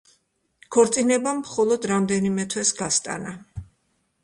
[0.75, 3.37] ქორწინებამ მხოლოდ რამდენიმე თვეს გასტანა.